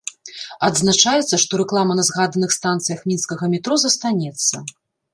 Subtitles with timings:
[0.67, 4.55] Адзначаецца, што рэклама на згаданых станцыях мінскага метро застанецца.